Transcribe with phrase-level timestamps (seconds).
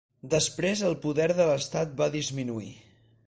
[0.33, 2.73] Després el poder de l'estat va disminuir.